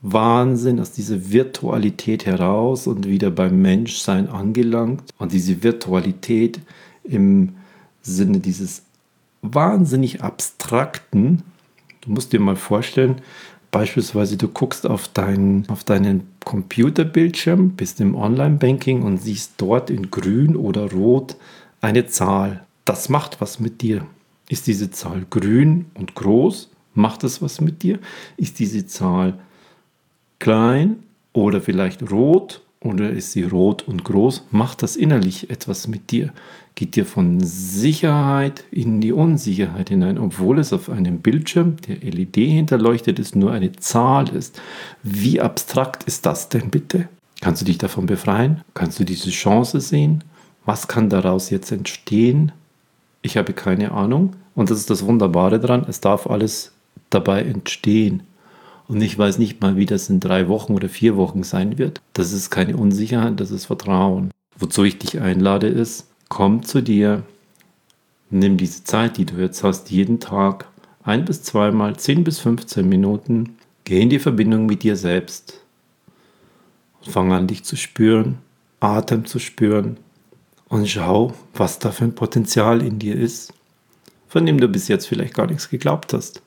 Wahnsinn, 0.00 0.80
aus 0.80 0.92
dieser 0.92 1.30
Virtualität 1.32 2.24
heraus 2.26 2.86
und 2.86 3.06
wieder 3.06 3.30
beim 3.30 3.60
Menschsein 3.60 4.28
angelangt. 4.28 5.10
Und 5.18 5.32
diese 5.32 5.62
Virtualität 5.62 6.60
im 7.04 7.54
Sinne 8.02 8.38
dieses 8.38 8.82
wahnsinnig 9.42 10.22
abstrakten, 10.22 11.42
du 12.02 12.10
musst 12.10 12.32
dir 12.32 12.40
mal 12.40 12.56
vorstellen, 12.56 13.16
beispielsweise 13.70 14.36
du 14.36 14.48
guckst 14.48 14.86
auf, 14.86 15.08
dein, 15.08 15.64
auf 15.68 15.84
deinen 15.84 16.28
Computerbildschirm, 16.44 17.70
bist 17.70 18.00
im 18.00 18.14
Online-Banking 18.14 19.02
und 19.02 19.18
siehst 19.18 19.54
dort 19.58 19.90
in 19.90 20.10
grün 20.10 20.56
oder 20.56 20.90
rot 20.90 21.36
eine 21.80 22.06
Zahl. 22.06 22.64
Das 22.84 23.08
macht 23.08 23.40
was 23.40 23.60
mit 23.60 23.82
dir. 23.82 24.06
Ist 24.48 24.66
diese 24.66 24.90
Zahl 24.90 25.26
grün 25.28 25.86
und 25.94 26.14
groß? 26.14 26.70
Macht 26.94 27.22
es 27.24 27.42
was 27.42 27.60
mit 27.60 27.82
dir? 27.82 27.98
Ist 28.36 28.58
diese 28.58 28.86
Zahl 28.86 29.38
klein 30.38 31.02
oder 31.32 31.60
vielleicht 31.60 32.10
rot 32.10 32.62
oder 32.80 33.10
ist 33.10 33.32
sie 33.32 33.42
rot 33.42 33.82
und 33.86 34.04
groß? 34.04 34.46
Macht 34.50 34.82
das 34.82 34.96
innerlich 34.96 35.50
etwas 35.50 35.88
mit 35.88 36.10
dir? 36.10 36.32
Geht 36.76 36.94
dir 36.94 37.04
von 37.04 37.40
Sicherheit 37.40 38.62
in 38.70 39.00
die 39.00 39.12
Unsicherheit 39.12 39.88
hinein, 39.88 40.16
obwohl 40.16 40.60
es 40.60 40.72
auf 40.72 40.88
einem 40.88 41.18
Bildschirm, 41.18 41.76
der 41.88 41.96
LED 41.96 42.36
hinterleuchtet 42.36 43.18
ist, 43.18 43.34
nur 43.34 43.50
eine 43.50 43.72
Zahl 43.72 44.28
ist? 44.28 44.60
Wie 45.02 45.40
abstrakt 45.40 46.04
ist 46.04 46.24
das 46.24 46.48
denn 46.48 46.70
bitte? 46.70 47.08
Kannst 47.40 47.62
du 47.62 47.66
dich 47.66 47.78
davon 47.78 48.06
befreien? 48.06 48.62
Kannst 48.74 49.00
du 49.00 49.04
diese 49.04 49.30
Chance 49.30 49.80
sehen? 49.80 50.22
Was 50.64 50.86
kann 50.86 51.08
daraus 51.08 51.50
jetzt 51.50 51.72
entstehen? 51.72 52.52
Ich 53.22 53.36
habe 53.36 53.52
keine 53.52 53.90
Ahnung. 53.92 54.34
Und 54.54 54.70
das 54.70 54.78
ist 54.78 54.90
das 54.90 55.04
Wunderbare 55.04 55.58
daran, 55.58 55.84
es 55.88 56.00
darf 56.00 56.26
alles 56.26 56.72
dabei 57.10 57.42
entstehen. 57.42 58.22
Und 58.88 59.02
ich 59.02 59.18
weiß 59.18 59.36
nicht 59.36 59.60
mal, 59.60 59.76
wie 59.76 59.84
das 59.84 60.08
in 60.08 60.18
drei 60.18 60.48
Wochen 60.48 60.72
oder 60.72 60.88
vier 60.88 61.16
Wochen 61.16 61.42
sein 61.42 61.76
wird. 61.76 62.00
Das 62.14 62.32
ist 62.32 62.48
keine 62.48 62.76
Unsicherheit, 62.76 63.38
das 63.38 63.50
ist 63.50 63.66
Vertrauen. 63.66 64.30
Wozu 64.58 64.82
ich 64.82 64.98
dich 64.98 65.20
einlade, 65.20 65.68
ist, 65.68 66.08
komm 66.30 66.62
zu 66.62 66.82
dir, 66.82 67.22
nimm 68.30 68.56
diese 68.56 68.84
Zeit, 68.84 69.18
die 69.18 69.26
du 69.26 69.36
jetzt 69.36 69.62
hast, 69.62 69.90
jeden 69.90 70.20
Tag, 70.20 70.66
ein 71.04 71.26
bis 71.26 71.42
zweimal, 71.42 71.96
zehn 71.96 72.24
bis 72.24 72.38
15 72.40 72.88
Minuten, 72.88 73.58
geh 73.84 74.00
in 74.00 74.08
die 74.08 74.18
Verbindung 74.18 74.64
mit 74.64 74.82
dir 74.82 74.96
selbst. 74.96 75.60
Fang 77.02 77.30
an, 77.32 77.46
dich 77.46 77.64
zu 77.64 77.76
spüren, 77.76 78.38
Atem 78.80 79.26
zu 79.26 79.38
spüren 79.38 79.98
und 80.68 80.88
schau, 80.88 81.34
was 81.54 81.78
da 81.78 81.90
für 81.90 82.04
ein 82.04 82.14
Potenzial 82.14 82.82
in 82.82 82.98
dir 82.98 83.16
ist, 83.16 83.52
von 84.28 84.46
dem 84.46 84.58
du 84.58 84.66
bis 84.68 84.88
jetzt 84.88 85.06
vielleicht 85.06 85.34
gar 85.34 85.46
nichts 85.46 85.68
geglaubt 85.68 86.12
hast 86.14 86.42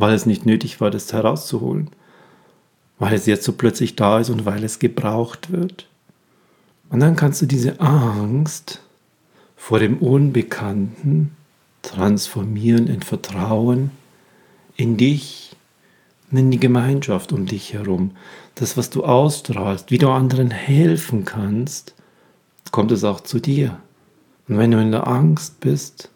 weil 0.00 0.14
es 0.14 0.26
nicht 0.26 0.46
nötig 0.46 0.80
war, 0.80 0.90
das 0.90 1.12
herauszuholen, 1.12 1.90
weil 2.98 3.12
es 3.12 3.26
jetzt 3.26 3.44
so 3.44 3.52
plötzlich 3.52 3.96
da 3.96 4.18
ist 4.18 4.30
und 4.30 4.46
weil 4.46 4.64
es 4.64 4.78
gebraucht 4.78 5.52
wird. 5.52 5.88
Und 6.88 7.00
dann 7.00 7.16
kannst 7.16 7.42
du 7.42 7.46
diese 7.46 7.80
Angst 7.80 8.80
vor 9.56 9.78
dem 9.78 9.98
Unbekannten 9.98 11.36
transformieren 11.82 12.86
in 12.86 13.02
Vertrauen 13.02 13.90
in 14.76 14.96
dich, 14.96 15.54
in 16.30 16.50
die 16.50 16.60
Gemeinschaft 16.60 17.32
um 17.32 17.44
dich 17.44 17.74
herum. 17.74 18.12
Das, 18.54 18.78
was 18.78 18.88
du 18.88 19.04
ausstrahlst, 19.04 19.90
wie 19.90 19.98
du 19.98 20.08
anderen 20.08 20.50
helfen 20.50 21.26
kannst, 21.26 21.94
kommt 22.70 22.90
es 22.90 23.04
auch 23.04 23.20
zu 23.20 23.38
dir. 23.38 23.78
Und 24.48 24.56
wenn 24.56 24.70
du 24.70 24.80
in 24.80 24.92
der 24.92 25.06
Angst 25.06 25.60
bist, 25.60 26.08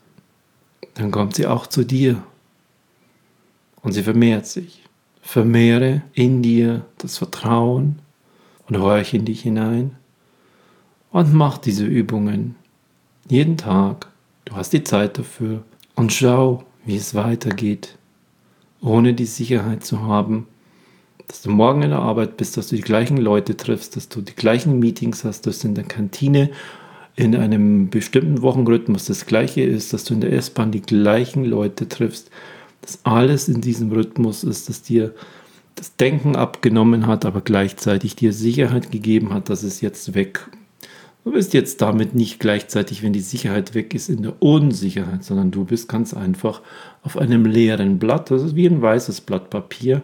dann 0.95 1.11
kommt 1.11 1.35
sie 1.35 1.47
auch 1.47 1.67
zu 1.67 1.85
dir. 1.85 2.23
Und 3.85 3.93
sie 3.93 4.03
vermehrt 4.03 4.47
sich. 4.47 4.83
Vermehre 5.23 6.03
in 6.13 6.43
dir 6.43 6.85
das 6.99 7.19
Vertrauen 7.19 8.01
und 8.69 8.79
horch 8.79 9.15
in 9.15 9.25
dich 9.25 9.43
hinein 9.43 9.93
und 11.11 11.33
mach 11.33 11.59
diese 11.59 11.87
Übungen 11.87 12.57
jeden 13.29 13.57
Tag. 13.57 14.09
Du 14.45 14.57
hast 14.57 14.73
die 14.73 14.85
Zeit 14.85 15.17
dafür 15.17 15.63
und 15.95 16.13
schau, 16.13 16.65
wie 16.85 16.97
es 16.97 17.15
weitergeht, 17.15 17.97
ohne 18.83 19.15
die 19.15 19.27
Sicherheit 19.27 19.85
zu 19.85 20.03
haben, 20.03 20.47
dass 21.27 21.41
du 21.41 21.51
morgen 21.51 21.83
in 21.83 21.91
der 21.91 22.01
Arbeit 22.01 22.37
bist, 22.37 22.57
dass 22.57 22.69
du 22.69 22.77
die 22.77 22.83
gleichen 22.83 23.17
Leute 23.17 23.57
triffst, 23.57 23.97
dass 23.97 24.09
du 24.09 24.21
die 24.21 24.35
gleichen 24.35 24.79
Meetings 24.79 25.25
hast, 25.25 25.47
dass 25.47 25.61
du 25.61 25.69
in 25.69 25.75
der 25.75 25.85
Kantine 25.85 26.51
in 27.17 27.35
einem 27.37 27.89
bestimmten 27.91 28.43
Wochenrhythmus 28.43 29.07
das 29.07 29.25
gleiche 29.25 29.63
ist, 29.63 29.93
dass 29.93 30.05
du 30.05 30.15
in 30.15 30.21
der 30.21 30.33
S-Bahn 30.33 30.73
die 30.73 30.83
gleichen 30.83 31.45
Leute 31.45 31.89
triffst, 31.89 32.31
dass 32.85 33.05
alles 33.05 33.49
in 33.49 33.61
diesem 33.61 33.91
Rhythmus 33.91 34.45
ist, 34.45 34.69
dass 34.69 34.83
dir 34.83 35.15
das 35.75 35.97
Denken 35.97 36.37
abgenommen 36.37 37.07
hat, 37.07 37.25
aber 37.25 37.41
gleichzeitig 37.41 38.15
dir 38.15 38.33
Sicherheit 38.33 38.91
gegeben 38.91 39.33
hat, 39.33 39.49
dass 39.49 39.63
es 39.63 39.81
jetzt 39.81 40.15
weg. 40.15 40.47
Du 41.25 41.33
bist 41.33 41.55
jetzt 41.55 41.81
damit 41.81 42.15
nicht 42.15 42.39
gleichzeitig, 42.39 43.03
wenn 43.03 43.15
die 43.15 43.21
Sicherheit 43.21 43.75
weg 43.75 43.95
ist, 43.95 44.11
in 44.11 44.23
der 44.23 44.43
Unsicherheit, 44.43 45.25
sondern 45.25 45.51
du 45.51 45.65
bist 45.65 45.89
ganz 45.89 46.13
einfach 46.13 46.61
auf 47.03 47.17
einem 47.17 47.47
leeren 47.47 47.99
Blatt, 47.99 48.31
das 48.31 48.43
ist 48.43 48.57
wie 48.57 48.67
ein 48.67 48.83
weißes 48.83 49.23
Blatt 49.23 49.49
Papier, 49.49 50.03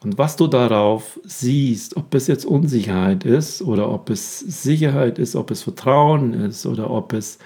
und 0.00 0.16
was 0.16 0.36
du 0.36 0.46
darauf 0.46 1.18
siehst, 1.24 1.96
ob 1.96 2.14
es 2.14 2.28
jetzt 2.28 2.44
Unsicherheit 2.44 3.24
ist 3.24 3.62
oder 3.62 3.90
ob 3.90 4.10
es 4.10 4.38
Sicherheit 4.38 5.18
ist, 5.18 5.34
ob 5.34 5.50
es 5.50 5.62
Vertrauen 5.64 6.34
ist 6.34 6.66
oder 6.66 6.90
ob 6.90 7.12
es 7.12 7.38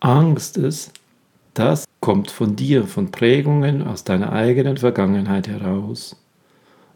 Angst 0.00 0.56
ist, 0.56 0.92
das 1.52 1.84
kommt 2.02 2.32
von 2.32 2.56
dir, 2.56 2.84
von 2.84 3.12
Prägungen 3.12 3.86
aus 3.86 4.04
deiner 4.04 4.32
eigenen 4.32 4.76
Vergangenheit 4.76 5.48
heraus. 5.48 6.16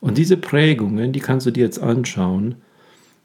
Und 0.00 0.18
diese 0.18 0.36
Prägungen, 0.36 1.12
die 1.12 1.20
kannst 1.20 1.46
du 1.46 1.52
dir 1.52 1.64
jetzt 1.64 1.78
anschauen. 1.78 2.56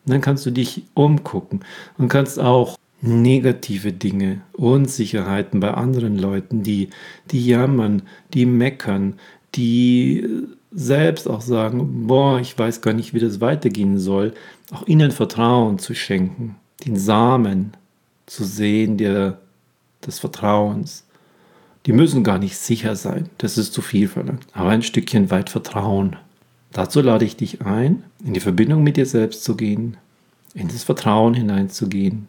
Und 0.05 0.13
dann 0.13 0.21
kannst 0.21 0.45
du 0.45 0.51
dich 0.51 0.83
umgucken 0.93 1.61
und 1.97 2.07
kannst 2.07 2.39
auch 2.39 2.77
negative 3.01 3.91
Dinge, 3.93 4.41
Unsicherheiten 4.53 5.59
bei 5.59 5.73
anderen 5.73 6.17
Leuten, 6.19 6.61
die, 6.61 6.89
die 7.31 7.45
jammern, 7.45 8.03
die 8.33 8.45
meckern, 8.45 9.15
die 9.55 10.27
selbst 10.71 11.27
auch 11.27 11.41
sagen, 11.41 12.05
boah, 12.05 12.39
ich 12.39 12.57
weiß 12.57 12.81
gar 12.81 12.93
nicht, 12.93 13.15
wie 13.15 13.19
das 13.19 13.41
weitergehen 13.41 13.97
soll, 13.97 14.33
auch 14.71 14.87
ihnen 14.87 15.11
Vertrauen 15.11 15.79
zu 15.79 15.95
schenken, 15.95 16.57
den 16.85 16.95
Samen 16.95 17.75
zu 18.27 18.43
sehen 18.43 18.97
der, 18.97 19.39
des 20.05 20.19
Vertrauens. 20.19 21.05
Die 21.85 21.93
müssen 21.93 22.23
gar 22.23 22.37
nicht 22.37 22.57
sicher 22.57 22.95
sein, 22.95 23.29
das 23.37 23.57
ist 23.57 23.73
zu 23.73 23.81
viel 23.81 24.07
verlangt, 24.07 24.45
aber 24.53 24.69
ein 24.69 24.83
Stückchen 24.83 25.31
weit 25.31 25.49
Vertrauen. 25.49 26.15
Dazu 26.71 27.01
lade 27.01 27.25
ich 27.25 27.35
dich 27.35 27.61
ein, 27.61 28.03
in 28.23 28.33
die 28.33 28.39
Verbindung 28.39 28.83
mit 28.83 28.97
dir 28.97 29.05
selbst 29.05 29.43
zu 29.43 29.55
gehen, 29.55 29.97
in 30.53 30.67
das 30.67 30.83
Vertrauen 30.83 31.33
hineinzugehen. 31.33 32.27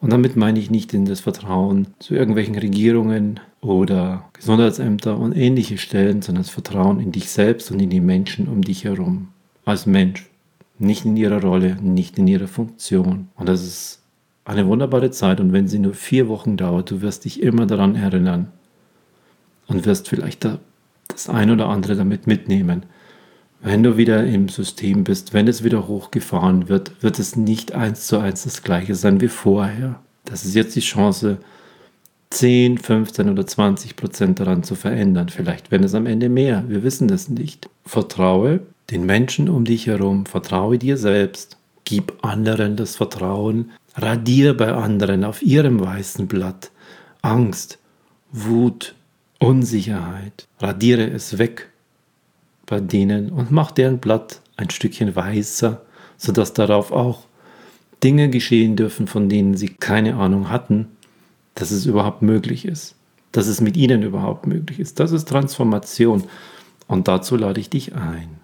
Und 0.00 0.12
damit 0.12 0.36
meine 0.36 0.58
ich 0.58 0.70
nicht 0.70 0.94
in 0.94 1.04
das 1.04 1.20
Vertrauen 1.20 1.88
zu 1.98 2.14
irgendwelchen 2.14 2.56
Regierungen, 2.56 3.40
oder 3.60 4.24
Gesundheitsämter 4.32 5.18
und 5.18 5.36
ähnliche 5.36 5.78
Stellen, 5.78 6.22
sondern 6.22 6.44
das 6.44 6.52
Vertrauen 6.52 7.00
in 7.00 7.12
dich 7.12 7.30
selbst 7.30 7.70
und 7.70 7.80
in 7.80 7.90
die 7.90 8.00
Menschen 8.00 8.48
um 8.48 8.62
dich 8.62 8.84
herum. 8.84 9.28
Als 9.64 9.86
Mensch. 9.86 10.28
Nicht 10.78 11.04
in 11.04 11.16
ihrer 11.16 11.42
Rolle, 11.42 11.76
nicht 11.82 12.18
in 12.18 12.26
ihrer 12.26 12.48
Funktion. 12.48 13.28
Und 13.36 13.48
das 13.48 13.62
ist 13.62 14.00
eine 14.46 14.66
wunderbare 14.66 15.10
Zeit. 15.10 15.38
Und 15.40 15.52
wenn 15.52 15.68
sie 15.68 15.78
nur 15.78 15.92
vier 15.92 16.28
Wochen 16.28 16.56
dauert, 16.56 16.90
du 16.90 17.02
wirst 17.02 17.26
dich 17.26 17.42
immer 17.42 17.66
daran 17.66 17.96
erinnern. 17.96 18.50
Und 19.70 19.86
wirst 19.86 20.08
vielleicht 20.08 20.46
das 21.08 21.28
ein 21.28 21.50
oder 21.50 21.68
andere 21.68 21.96
damit 21.96 22.26
mitnehmen. 22.26 22.84
Wenn 23.62 23.82
du 23.82 23.96
wieder 23.96 24.24
im 24.24 24.48
System 24.48 25.04
bist, 25.04 25.32
wenn 25.32 25.46
es 25.46 25.64
wieder 25.64 25.86
hochgefahren 25.86 26.68
wird, 26.68 27.02
wird 27.02 27.18
es 27.18 27.36
nicht 27.36 27.72
eins 27.72 28.06
zu 28.06 28.18
eins 28.18 28.44
das 28.44 28.62
gleiche 28.62 28.94
sein 28.94 29.20
wie 29.20 29.28
vorher. 29.28 30.00
Das 30.24 30.44
ist 30.44 30.54
jetzt 30.54 30.76
die 30.76 30.80
Chance, 30.80 31.38
10, 32.30 32.78
15 32.78 33.28
oder 33.28 33.46
20 33.46 33.96
Prozent 33.96 34.40
daran 34.40 34.62
zu 34.62 34.76
verändern. 34.76 35.28
Vielleicht 35.28 35.70
wenn 35.70 35.84
es 35.84 35.94
am 35.94 36.06
Ende 36.06 36.28
mehr. 36.28 36.64
Wir 36.68 36.82
wissen 36.82 37.10
es 37.10 37.28
nicht. 37.28 37.68
Vertraue 37.84 38.60
den 38.90 39.04
Menschen 39.04 39.48
um 39.48 39.64
dich 39.64 39.86
herum. 39.86 40.26
Vertraue 40.26 40.78
dir 40.78 40.96
selbst. 40.96 41.58
Gib 41.84 42.24
anderen 42.24 42.76
das 42.76 42.96
Vertrauen. 42.96 43.72
Radiere 43.96 44.54
bei 44.54 44.72
anderen 44.72 45.24
auf 45.24 45.42
ihrem 45.42 45.80
weißen 45.80 46.28
Blatt 46.28 46.70
Angst, 47.22 47.78
Wut, 48.30 48.94
Unsicherheit. 49.40 50.46
Radiere 50.60 51.08
es 51.10 51.38
weg 51.38 51.68
bei 52.66 52.78
denen 52.78 53.30
und 53.30 53.50
mach 53.50 53.72
deren 53.72 53.98
Blatt 53.98 54.40
ein 54.56 54.70
Stückchen 54.70 55.16
weißer, 55.16 55.82
sodass 56.16 56.52
darauf 56.52 56.92
auch 56.92 57.24
Dinge 58.04 58.30
geschehen 58.30 58.76
dürfen, 58.76 59.08
von 59.08 59.28
denen 59.28 59.56
sie 59.56 59.70
keine 59.70 60.14
Ahnung 60.14 60.50
hatten 60.50 60.86
dass 61.54 61.70
es 61.70 61.86
überhaupt 61.86 62.22
möglich 62.22 62.64
ist, 62.64 62.94
dass 63.32 63.46
es 63.46 63.60
mit 63.60 63.76
ihnen 63.76 64.02
überhaupt 64.02 64.46
möglich 64.46 64.80
ist. 64.80 64.98
Das 64.98 65.12
ist 65.12 65.28
Transformation 65.28 66.24
und 66.86 67.08
dazu 67.08 67.36
lade 67.36 67.60
ich 67.60 67.70
dich 67.70 67.94
ein. 67.94 68.38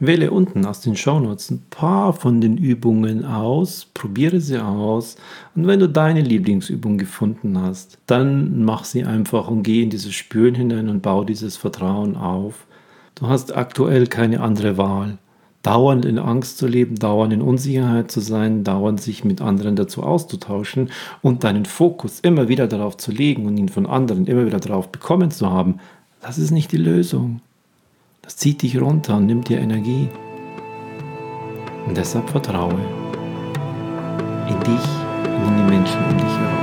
Wähle 0.00 0.30
unten 0.30 0.64
aus 0.64 0.80
den 0.80 0.96
Shownotes 0.96 1.50
ein 1.50 1.62
paar 1.70 2.12
von 2.12 2.40
den 2.40 2.56
Übungen 2.56 3.24
aus, 3.24 3.86
probiere 3.94 4.40
sie 4.40 4.58
aus 4.58 5.16
und 5.54 5.66
wenn 5.66 5.78
du 5.78 5.88
deine 5.88 6.22
Lieblingsübung 6.22 6.98
gefunden 6.98 7.60
hast, 7.60 7.98
dann 8.06 8.64
mach 8.64 8.84
sie 8.84 9.04
einfach 9.04 9.48
und 9.48 9.62
geh 9.62 9.82
in 9.82 9.90
dieses 9.90 10.14
Spüren 10.14 10.54
hinein 10.54 10.88
und 10.88 11.02
bau 11.02 11.22
dieses 11.24 11.56
Vertrauen 11.56 12.16
auf. 12.16 12.66
Du 13.14 13.28
hast 13.28 13.54
aktuell 13.54 14.06
keine 14.06 14.40
andere 14.40 14.76
Wahl 14.76 15.18
dauernd 15.62 16.04
in 16.04 16.18
Angst 16.18 16.58
zu 16.58 16.66
leben, 16.66 16.96
dauernd 16.96 17.32
in 17.32 17.42
Unsicherheit 17.42 18.10
zu 18.10 18.20
sein, 18.20 18.64
dauernd 18.64 19.00
sich 19.00 19.24
mit 19.24 19.40
anderen 19.40 19.76
dazu 19.76 20.02
auszutauschen 20.02 20.90
und 21.22 21.44
deinen 21.44 21.66
Fokus 21.66 22.20
immer 22.20 22.48
wieder 22.48 22.66
darauf 22.66 22.96
zu 22.96 23.12
legen 23.12 23.46
und 23.46 23.56
ihn 23.58 23.68
von 23.68 23.86
anderen 23.86 24.26
immer 24.26 24.46
wieder 24.46 24.60
darauf 24.60 24.90
bekommen 24.90 25.30
zu 25.30 25.50
haben, 25.50 25.78
das 26.20 26.38
ist 26.38 26.50
nicht 26.50 26.72
die 26.72 26.78
Lösung. 26.78 27.40
Das 28.30 28.36
zieht 28.36 28.62
dich 28.62 28.80
runter 28.80 29.16
und 29.16 29.26
nimmt 29.26 29.48
dir 29.48 29.58
Energie. 29.58 30.08
Und 31.84 31.96
deshalb 31.96 32.30
vertraue 32.30 32.78
in 34.48 34.60
dich 34.60 34.86
und 35.24 35.48
in 35.48 35.56
die 35.56 35.64
Menschen 35.64 35.98
um 36.08 36.16
dich 36.16 36.38
herum. 36.38 36.59